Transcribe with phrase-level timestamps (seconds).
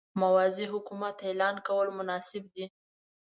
[0.21, 2.65] موازي حکومت اعلان کول مناسب نه دي.